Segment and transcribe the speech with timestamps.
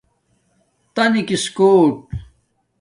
[0.95, 1.93] تنگس کݸٹ